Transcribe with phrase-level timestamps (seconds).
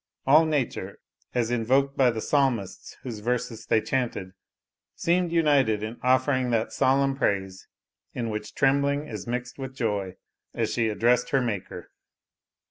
[0.25, 0.97] All nature,
[1.35, 4.31] as invoked by the Psalmist whose verses they chanted,
[4.95, 7.67] seemed united in offering that solemn praise
[8.15, 10.15] in which trembling is mixed with joy
[10.55, 11.91] as she addressed her Maker.